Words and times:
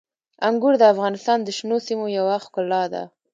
انګور 0.47 0.73
د 0.79 0.83
افغانستان 0.93 1.37
د 1.43 1.49
شنو 1.57 1.77
سیمو 1.87 2.05
یوه 2.17 2.35
ښکلا 2.43 2.83
ده. 2.93 3.03